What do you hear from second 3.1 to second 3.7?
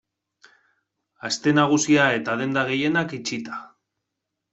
itxita.